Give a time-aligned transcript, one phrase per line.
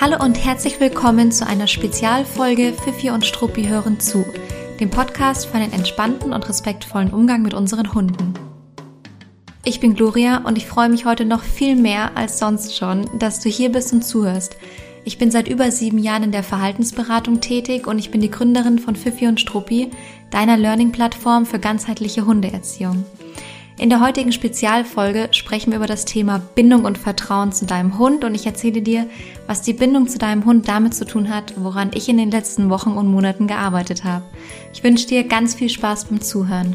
[0.00, 4.24] Hallo und herzlich willkommen zu einer Spezialfolge Fifi und Struppi hören zu,
[4.78, 8.32] dem Podcast für einen entspannten und respektvollen Umgang mit unseren Hunden.
[9.64, 13.40] Ich bin Gloria und ich freue mich heute noch viel mehr als sonst schon, dass
[13.40, 14.56] du hier bist und zuhörst.
[15.04, 18.78] Ich bin seit über sieben Jahren in der Verhaltensberatung tätig und ich bin die Gründerin
[18.78, 19.90] von Fifi und Struppi,
[20.30, 23.04] deiner Learning-Plattform für ganzheitliche Hundeerziehung.
[23.78, 28.24] In der heutigen Spezialfolge sprechen wir über das Thema Bindung und Vertrauen zu deinem Hund
[28.24, 29.08] und ich erzähle dir,
[29.46, 32.70] was die Bindung zu deinem Hund damit zu tun hat, woran ich in den letzten
[32.70, 34.24] Wochen und Monaten gearbeitet habe.
[34.72, 36.74] Ich wünsche dir ganz viel Spaß beim Zuhören.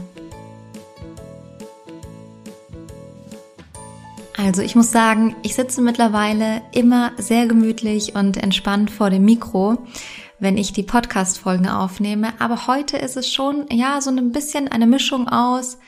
[4.38, 9.77] Also ich muss sagen, ich sitze mittlerweile immer sehr gemütlich und entspannt vor dem Mikro,
[10.39, 12.30] wenn ich die Podcast-Folgen aufnehme.
[12.39, 15.80] Aber heute ist es schon, ja, so ein bisschen eine Mischung aus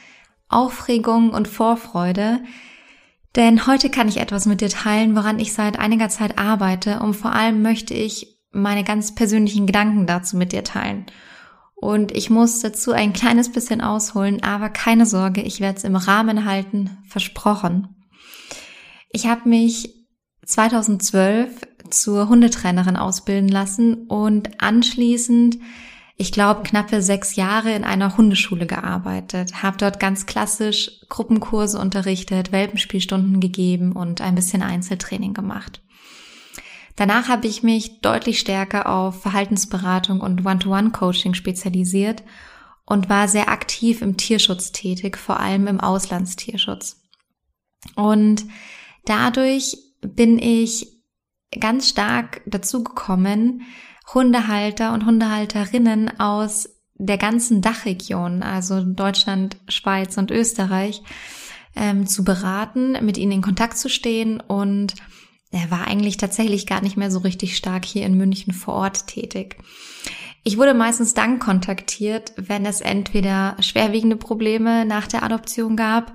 [0.48, 2.42] Aufregung und Vorfreude,
[3.36, 7.14] denn heute kann ich etwas mit dir teilen, woran ich seit einiger Zeit arbeite und
[7.16, 11.06] vor allem möchte ich meine ganz persönlichen Gedanken dazu mit dir teilen.
[11.76, 15.98] Und ich muss dazu ein kleines bisschen ausholen, aber keine Sorge, ich werde es im
[15.98, 17.96] Rahmen halten, versprochen.
[19.12, 20.08] Ich habe mich
[20.46, 21.52] 2012
[21.90, 25.58] zur Hundetrainerin ausbilden lassen und anschließend
[26.18, 32.52] ich glaube, knappe sechs Jahre in einer Hundeschule gearbeitet, habe dort ganz klassisch Gruppenkurse unterrichtet,
[32.52, 35.82] Welpenspielstunden gegeben und ein bisschen Einzeltraining gemacht.
[36.96, 42.24] Danach habe ich mich deutlich stärker auf Verhaltensberatung und One-to-One-Coaching spezialisiert
[42.86, 47.02] und war sehr aktiv im Tierschutz tätig, vor allem im Auslandstierschutz.
[47.96, 48.46] Und
[49.04, 50.88] dadurch bin ich
[51.60, 53.64] ganz stark dazu gekommen,
[54.14, 61.04] Hundehalter und Hundehalterinnen aus der ganzen Dachregion, also Deutschland, Schweiz und Österreich,
[61.76, 64.94] ähm, zu beraten, mit ihnen in Kontakt zu stehen und
[65.52, 69.08] er war eigentlich tatsächlich gar nicht mehr so richtig stark hier in München vor Ort
[69.08, 69.58] tätig.
[70.44, 76.14] Ich wurde meistens dann kontaktiert, wenn es entweder schwerwiegende Probleme nach der Adoption gab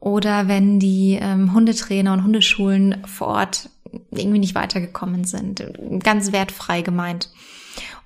[0.00, 3.70] oder wenn die ähm, Hundetrainer und Hundeschulen vor Ort
[4.10, 5.64] irgendwie nicht weitergekommen sind.
[6.02, 7.30] Ganz wertfrei gemeint.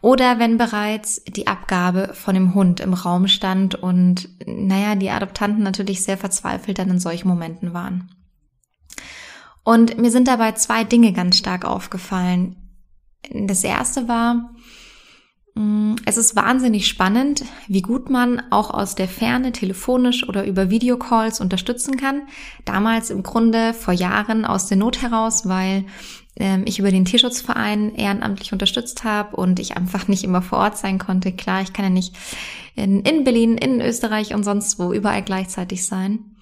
[0.00, 5.62] Oder wenn bereits die Abgabe von dem Hund im Raum stand und, naja, die Adoptanten
[5.62, 8.10] natürlich sehr verzweifelt dann in solchen Momenten waren.
[9.64, 12.56] Und mir sind dabei zwei Dinge ganz stark aufgefallen.
[13.32, 14.50] Das erste war,
[16.06, 21.40] es ist wahnsinnig spannend, wie gut man auch aus der Ferne telefonisch oder über Videocalls
[21.40, 22.22] unterstützen kann.
[22.64, 25.84] Damals im Grunde vor Jahren aus der Not heraus, weil
[26.36, 30.78] ähm, ich über den Tierschutzverein ehrenamtlich unterstützt habe und ich einfach nicht immer vor Ort
[30.78, 31.32] sein konnte.
[31.32, 32.16] Klar, ich kann ja nicht
[32.74, 36.36] in, in Berlin, in Österreich und sonst wo überall gleichzeitig sein.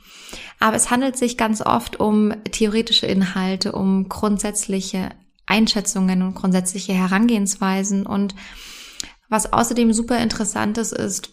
[0.60, 5.10] Aber es handelt sich ganz oft um theoretische Inhalte, um grundsätzliche
[5.46, 8.36] Einschätzungen und grundsätzliche Herangehensweisen und
[9.30, 11.30] was außerdem super interessant ist, ist,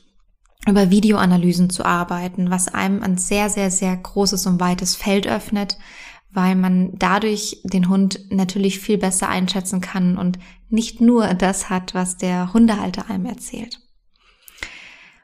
[0.65, 5.77] über Videoanalysen zu arbeiten, was einem ein sehr, sehr, sehr großes und weites Feld öffnet,
[6.31, 11.93] weil man dadurch den Hund natürlich viel besser einschätzen kann und nicht nur das hat,
[11.93, 13.79] was der Hundehalter einem erzählt.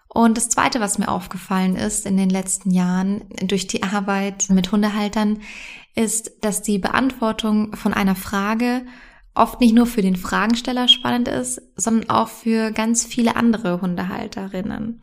[0.07, 4.71] Und das Zweite, was mir aufgefallen ist in den letzten Jahren durch die Arbeit mit
[4.71, 5.41] Hundehaltern,
[5.95, 8.85] ist, dass die Beantwortung von einer Frage
[9.35, 15.01] oft nicht nur für den Fragensteller spannend ist, sondern auch für ganz viele andere Hundehalterinnen.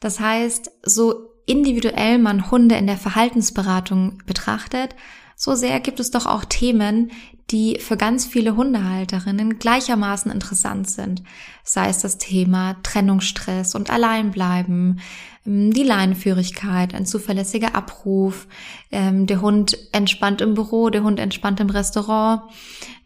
[0.00, 4.94] Das heißt, so individuell man Hunde in der Verhaltensberatung betrachtet,
[5.40, 7.12] so sehr gibt es doch auch Themen,
[7.50, 11.22] die für ganz viele Hundehalterinnen gleichermaßen interessant sind.
[11.62, 15.00] Sei es das Thema Trennungsstress und Alleinbleiben,
[15.46, 18.48] ähm, die Leinenführigkeit, ein zuverlässiger Abruf,
[18.90, 22.42] ähm, der Hund entspannt im Büro, der Hund entspannt im Restaurant,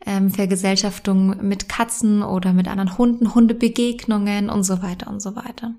[0.07, 5.75] ähm, Vergesellschaftung mit Katzen oder mit anderen Hunden, Hundebegegnungen und so weiter und so weiter.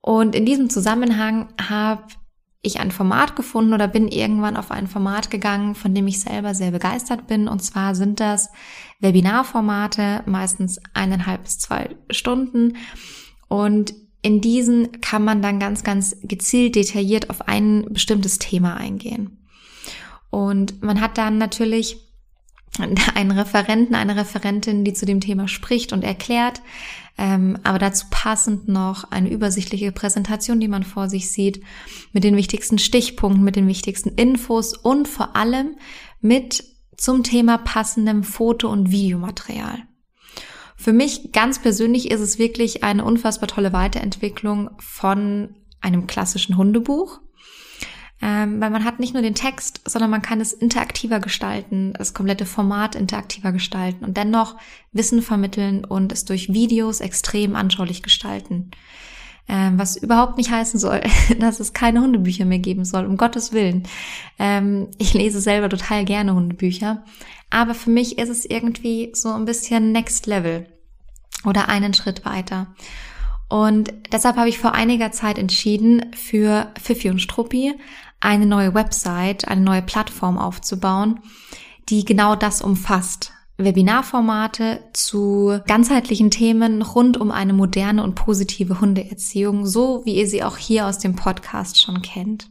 [0.00, 2.04] Und in diesem Zusammenhang habe
[2.62, 6.54] ich ein Format gefunden oder bin irgendwann auf ein Format gegangen, von dem ich selber
[6.54, 7.48] sehr begeistert bin.
[7.48, 8.50] Und zwar sind das
[9.00, 12.76] Webinarformate, meistens eineinhalb bis zwei Stunden.
[13.48, 19.38] Und in diesen kann man dann ganz, ganz gezielt detailliert auf ein bestimmtes Thema eingehen.
[20.30, 22.11] Und man hat dann natürlich
[23.14, 26.62] einen Referenten, eine Referentin, die zu dem Thema spricht und erklärt,
[27.18, 31.62] ähm, aber dazu passend noch eine übersichtliche Präsentation, die man vor sich sieht,
[32.12, 35.76] mit den wichtigsten Stichpunkten, mit den wichtigsten Infos und vor allem
[36.20, 36.64] mit
[36.96, 39.82] zum Thema passendem Foto- und Videomaterial.
[40.76, 47.20] Für mich ganz persönlich ist es wirklich eine unfassbar tolle Weiterentwicklung von einem klassischen Hundebuch
[48.22, 52.14] ähm, weil man hat nicht nur den Text, sondern man kann es interaktiver gestalten, das
[52.14, 54.56] komplette Format interaktiver gestalten und dennoch
[54.92, 58.70] Wissen vermitteln und es durch Videos extrem anschaulich gestalten.
[59.48, 61.00] Ähm, was überhaupt nicht heißen soll,
[61.40, 63.88] dass es keine Hundebücher mehr geben soll, um Gottes Willen.
[64.38, 67.02] Ähm, ich lese selber total gerne Hundebücher,
[67.50, 70.68] aber für mich ist es irgendwie so ein bisschen Next Level
[71.44, 72.68] oder einen Schritt weiter.
[73.48, 77.74] Und deshalb habe ich vor einiger Zeit entschieden, für Fifi und Struppi
[78.22, 81.20] eine neue Website, eine neue Plattform aufzubauen,
[81.88, 83.32] die genau das umfasst.
[83.58, 90.42] Webinarformate zu ganzheitlichen Themen rund um eine moderne und positive Hundeerziehung, so wie ihr sie
[90.42, 92.48] auch hier aus dem Podcast schon kennt.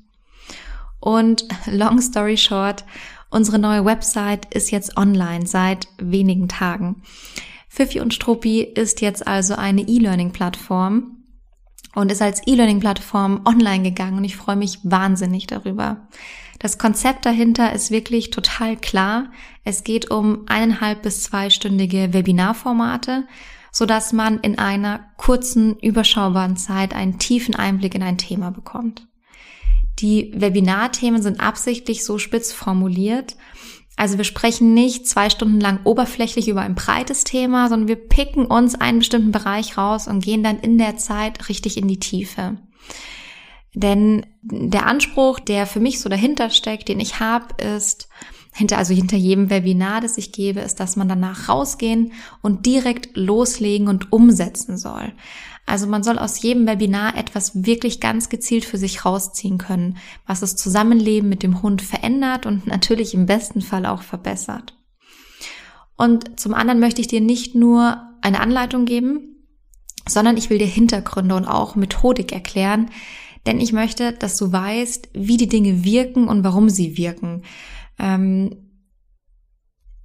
[1.00, 2.85] Und long story short,
[3.29, 7.01] unsere neue Website ist jetzt online seit wenigen Tagen.
[7.68, 11.20] Fifi und Struppi ist jetzt also eine E-Learning-Plattform,
[11.96, 16.08] und ist als E-Learning-Plattform online gegangen und ich freue mich wahnsinnig darüber.
[16.60, 19.32] Das Konzept dahinter ist wirklich total klar.
[19.64, 23.26] Es geht um eineinhalb bis zweistündige Webinarformate,
[23.72, 29.08] so dass man in einer kurzen, überschaubaren Zeit einen tiefen Einblick in ein Thema bekommt.
[30.00, 33.36] Die Webinarthemen sind absichtlich so spitz formuliert,
[33.98, 38.46] also wir sprechen nicht zwei Stunden lang oberflächlich über ein breites Thema, sondern wir picken
[38.46, 42.58] uns einen bestimmten Bereich raus und gehen dann in der Zeit richtig in die Tiefe.
[43.74, 48.10] Denn der Anspruch, der für mich so dahinter steckt, den ich habe, ist,
[48.54, 52.12] hinter, also hinter jedem Webinar, das ich gebe, ist, dass man danach rausgehen
[52.42, 55.14] und direkt loslegen und umsetzen soll.
[55.66, 60.42] Also man soll aus jedem Webinar etwas wirklich ganz gezielt für sich rausziehen können, was
[60.42, 64.75] das Zusammenleben mit dem Hund verändert und natürlich im besten Fall auch verbessert.
[65.98, 69.46] Und zum anderen möchte ich dir nicht nur eine Anleitung geben,
[70.08, 72.90] sondern ich will dir Hintergründe und auch Methodik erklären,
[73.46, 77.44] denn ich möchte, dass du weißt, wie die Dinge wirken und warum sie wirken.
[77.98, 78.72] Ähm,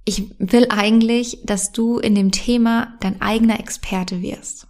[0.05, 4.67] ich will eigentlich, dass du in dem Thema dein eigener Experte wirst.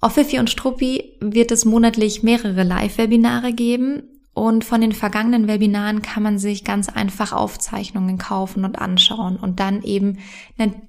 [0.00, 4.02] Auf Fifi und Struppi wird es monatlich mehrere Live-Webinare geben
[4.32, 9.58] und von den vergangenen Webinaren kann man sich ganz einfach Aufzeichnungen kaufen und anschauen und
[9.58, 10.18] dann eben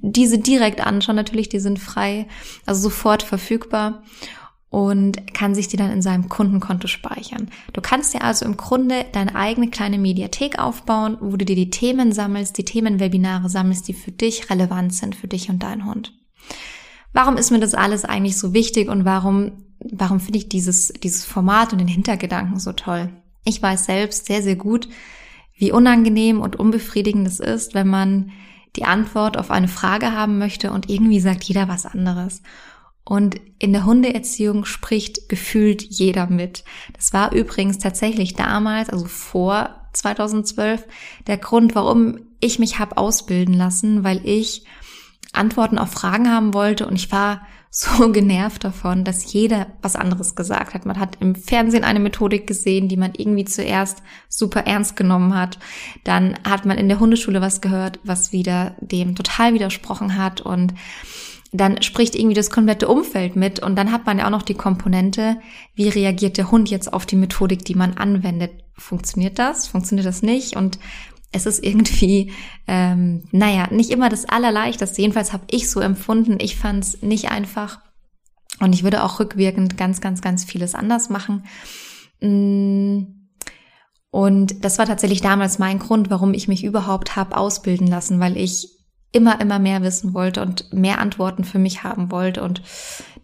[0.01, 1.15] diese direkt anschauen.
[1.15, 2.27] Natürlich, die sind frei,
[2.67, 4.03] also sofort verfügbar
[4.69, 7.49] und kann sich die dann in seinem Kundenkonto speichern.
[7.73, 11.71] Du kannst dir also im Grunde deine eigene kleine Mediathek aufbauen, wo du dir die
[11.71, 16.13] Themen sammelst, die Themenwebinare sammelst, die für dich relevant sind, für dich und deinen Hund
[17.13, 21.25] warum ist mir das alles eigentlich so wichtig und warum, warum finde ich dieses, dieses
[21.25, 23.09] Format und den Hintergedanken so toll?
[23.45, 24.89] Ich weiß selbst sehr, sehr gut,
[25.57, 28.31] wie unangenehm und unbefriedigend es ist, wenn man
[28.75, 32.41] die Antwort auf eine Frage haben möchte und irgendwie sagt jeder was anderes.
[33.03, 36.63] Und in der Hundeerziehung spricht gefühlt jeder mit.
[36.93, 40.85] Das war übrigens tatsächlich damals, also vor 2012,
[41.25, 44.63] der Grund, warum ich mich habe ausbilden lassen, weil ich
[45.33, 47.41] Antworten auf Fragen haben wollte und ich war
[47.71, 50.87] so genervt davon, dass jeder was anderes gesagt hat.
[50.87, 55.59] Man hat im Fernsehen eine Methodik gesehen, die man irgendwie zuerst super ernst genommen hat.
[56.03, 60.73] Dann hat man in der Hundeschule was gehört, was wieder dem total widersprochen hat und
[61.51, 64.53] dann spricht irgendwie das komplette Umfeld mit und dann hat man ja auch noch die
[64.53, 65.37] Komponente,
[65.73, 68.51] wie reagiert der Hund jetzt auf die Methodik, die man anwendet.
[68.77, 69.67] Funktioniert das?
[69.67, 70.55] Funktioniert das nicht?
[70.55, 70.79] Und
[71.31, 72.31] es ist irgendwie,
[72.67, 75.01] ähm, naja, nicht immer das Allerleichteste.
[75.01, 76.37] Jedenfalls habe ich so empfunden.
[76.39, 77.79] Ich fand es nicht einfach.
[78.59, 81.45] Und ich würde auch rückwirkend ganz, ganz, ganz vieles anders machen.
[82.21, 83.15] Mm.
[84.11, 88.37] Und das war tatsächlich damals mein Grund, warum ich mich überhaupt habe ausbilden lassen, weil
[88.37, 88.67] ich
[89.11, 92.41] immer, immer mehr wissen wollte und mehr Antworten für mich haben wollte.
[92.41, 92.63] Und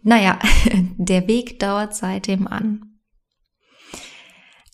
[0.04, 0.38] naja,
[0.96, 3.00] der Weg dauert seitdem an.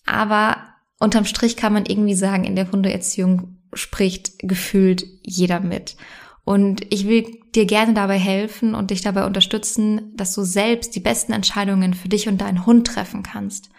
[0.05, 0.72] Aber
[1.03, 5.97] unterm Strich kann man irgendwie sagen, in der Hundeerziehung spricht gefühlt jeder mit.
[6.45, 10.99] Und ich will dir gerne dabei helfen und dich dabei unterstützen, dass du selbst die
[10.99, 13.69] besten Entscheidungen für dich und deinen Hund treffen kannst.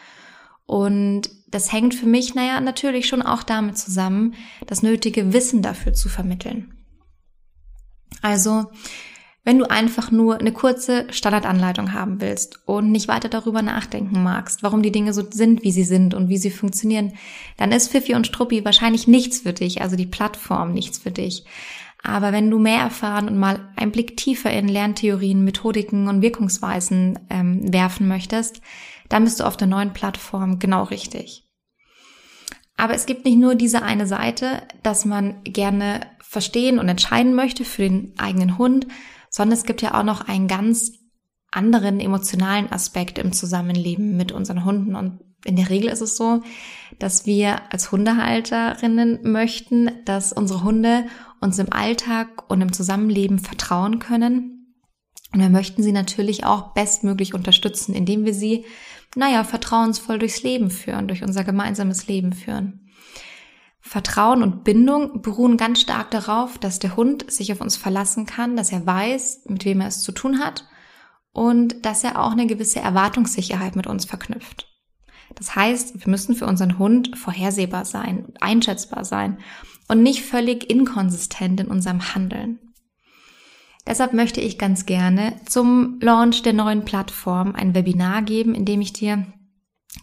[0.66, 4.34] Und das hängt für mich, naja, natürlich schon auch damit zusammen,
[4.66, 6.74] das nötige Wissen dafür zu vermitteln.
[8.22, 8.66] Also,
[9.44, 14.62] wenn du einfach nur eine kurze Standardanleitung haben willst und nicht weiter darüber nachdenken magst,
[14.62, 17.12] warum die Dinge so sind, wie sie sind und wie sie funktionieren,
[17.58, 21.44] dann ist Fifi und Struppi wahrscheinlich nichts für dich, also die Plattform nichts für dich.
[22.02, 27.18] Aber wenn du mehr erfahren und mal einen Blick tiefer in Lerntheorien, Methodiken und Wirkungsweisen
[27.30, 28.60] ähm, werfen möchtest,
[29.08, 31.43] dann bist du auf der neuen Plattform genau richtig.
[32.76, 37.64] Aber es gibt nicht nur diese eine Seite, dass man gerne verstehen und entscheiden möchte
[37.64, 38.86] für den eigenen Hund,
[39.30, 40.92] sondern es gibt ja auch noch einen ganz
[41.50, 44.96] anderen emotionalen Aspekte im Zusammenleben mit unseren Hunden.
[44.96, 46.42] Und in der Regel ist es so,
[46.98, 51.06] dass wir als Hundehalterinnen möchten, dass unsere Hunde
[51.40, 54.74] uns im Alltag und im Zusammenleben vertrauen können.
[55.32, 58.64] Und wir möchten sie natürlich auch bestmöglich unterstützen, indem wir sie,
[59.16, 62.90] naja, vertrauensvoll durchs Leben führen, durch unser gemeinsames Leben führen.
[63.80, 68.56] Vertrauen und Bindung beruhen ganz stark darauf, dass der Hund sich auf uns verlassen kann,
[68.56, 70.64] dass er weiß, mit wem er es zu tun hat
[71.32, 74.68] und dass er auch eine gewisse Erwartungssicherheit mit uns verknüpft.
[75.34, 79.38] Das heißt, wir müssen für unseren Hund vorhersehbar sein, einschätzbar sein
[79.88, 82.58] und nicht völlig inkonsistent in unserem Handeln.
[83.86, 88.80] Deshalb möchte ich ganz gerne zum Launch der neuen Plattform ein Webinar geben, in dem
[88.80, 89.26] ich dir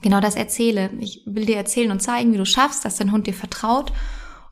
[0.01, 0.91] genau das erzähle.
[0.99, 3.91] Ich will dir erzählen und zeigen, wie du schaffst, dass dein Hund dir vertraut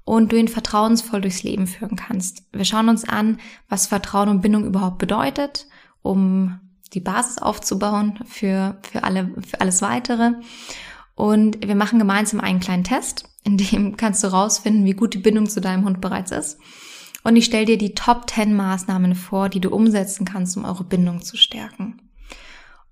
[0.03, 2.43] und du ihn vertrauensvoll durchs Leben führen kannst.
[2.51, 5.67] Wir schauen uns an, was Vertrauen und Bindung überhaupt bedeutet,
[6.01, 6.59] um
[6.93, 10.31] die Basis aufzubauen für, für, alle, für alles weitere.
[11.13, 15.19] Und wir machen gemeinsam einen kleinen Test, in dem kannst du rausfinden, wie gut die
[15.19, 16.57] Bindung zu deinem Hund bereits ist.
[17.23, 20.83] Und ich stelle dir die Top 10 Maßnahmen vor, die du umsetzen kannst, um eure
[20.83, 22.01] Bindung zu stärken.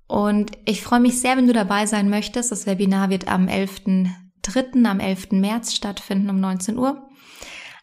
[0.07, 2.51] Und ich freue mich sehr, wenn du dabei sein möchtest.
[2.51, 5.31] Das Webinar wird am 11.3., am 11.
[5.31, 7.07] März stattfinden um 19 Uhr.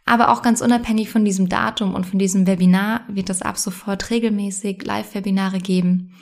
[0.07, 4.11] Aber auch ganz unabhängig von diesem Datum und von diesem Webinar wird es ab sofort
[4.11, 6.15] regelmäßig Live-Webinare geben.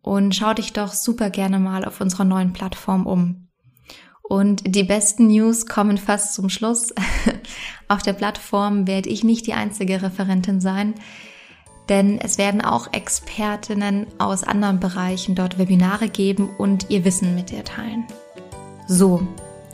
[0.00, 3.48] Und schau dich doch super gerne mal auf unserer neuen Plattform um.
[4.32, 6.94] Und die besten News kommen fast zum Schluss.
[7.88, 10.94] auf der Plattform werde ich nicht die einzige Referentin sein,
[11.90, 17.50] denn es werden auch Expertinnen aus anderen Bereichen dort Webinare geben und ihr Wissen mit
[17.50, 18.06] dir teilen.
[18.88, 19.20] So,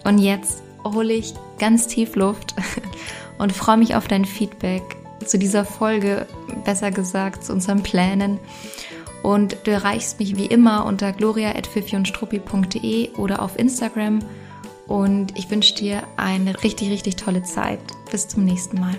[0.02, 2.56] und jetzt hole ich ganz tief Luft
[3.38, 4.82] und freue mich auf dein Feedback
[5.24, 6.26] zu dieser Folge,
[6.64, 8.40] besser gesagt zu unseren Plänen.
[9.22, 14.18] Und du erreichst mich wie immer unter gloria.fifiundstruppi.de oder auf Instagram.
[14.88, 17.80] Und ich wünsche dir eine richtig, richtig tolle Zeit.
[18.11, 18.99] Bis zum nächsten Mal.